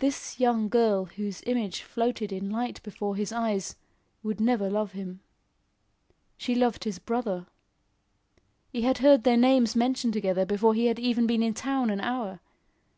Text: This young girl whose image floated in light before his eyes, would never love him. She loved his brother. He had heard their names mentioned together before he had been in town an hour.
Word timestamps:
This 0.00 0.38
young 0.38 0.68
girl 0.68 1.06
whose 1.06 1.42
image 1.46 1.80
floated 1.80 2.30
in 2.30 2.50
light 2.50 2.82
before 2.82 3.16
his 3.16 3.32
eyes, 3.32 3.74
would 4.22 4.38
never 4.38 4.68
love 4.68 4.92
him. 4.92 5.20
She 6.36 6.54
loved 6.54 6.84
his 6.84 6.98
brother. 6.98 7.46
He 8.68 8.82
had 8.82 8.98
heard 8.98 9.24
their 9.24 9.38
names 9.38 9.74
mentioned 9.74 10.12
together 10.12 10.44
before 10.44 10.74
he 10.74 10.88
had 10.92 10.98
been 10.98 11.42
in 11.42 11.54
town 11.54 11.88
an 11.88 12.02
hour. 12.02 12.40